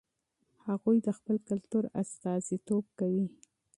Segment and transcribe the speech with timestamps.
[0.67, 3.25] هغوی د خپل کلتور استازیتوب کوي.